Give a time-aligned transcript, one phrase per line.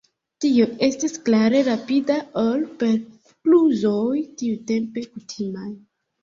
[0.43, 2.15] Tio estis klare rapida
[2.45, 2.97] ol per
[3.43, 5.69] kluzoj tiutempe kutimaj.